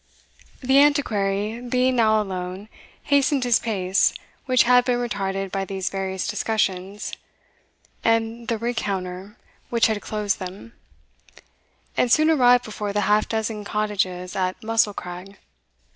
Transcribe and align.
The 0.61 0.79
Antiquary, 0.81 1.61
being 1.61 1.97
now 1.97 2.19
alone, 2.19 2.69
hastened 3.03 3.43
his 3.43 3.59
pace, 3.59 4.15
which 4.47 4.63
had 4.63 4.83
been 4.83 4.97
retarded 4.97 5.51
by 5.51 5.63
these 5.63 5.91
various 5.91 6.25
discussions, 6.25 7.11
and 8.03 8.47
the 8.47 8.57
rencontre 8.57 9.35
which 9.69 9.85
had 9.85 10.01
closed 10.01 10.39
them, 10.39 10.73
and 11.95 12.11
soon 12.11 12.31
arrived 12.31 12.63
before 12.65 12.93
the 12.93 13.01
half 13.01 13.29
dozen 13.29 13.63
cottages 13.63 14.35
at 14.35 14.63
Mussel 14.63 14.95
crag. 14.95 15.37